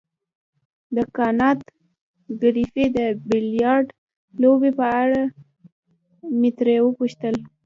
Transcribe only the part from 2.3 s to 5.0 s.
ګریفي د بیلیارډ لوبې په